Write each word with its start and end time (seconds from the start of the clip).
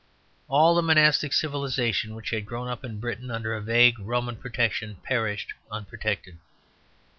All 0.47 0.73
the 0.73 0.81
monastic 0.81 1.31
civilization 1.31 2.15
which 2.15 2.31
had 2.31 2.47
grown 2.47 2.67
up 2.67 2.83
in 2.83 2.99
Britain 2.99 3.29
under 3.29 3.53
a 3.53 3.61
vague 3.61 3.99
Roman 3.99 4.35
protection 4.35 4.95
perished 5.03 5.53
unprotected. 5.71 6.39